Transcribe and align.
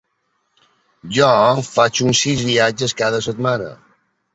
Jo 1.19 1.29
faig 1.69 2.03
uns 2.09 2.25
sis 2.27 2.45
viatges 2.51 3.01
cada 3.05 3.25
setmana. 3.31 3.75